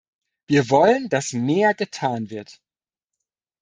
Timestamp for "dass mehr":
1.09-1.75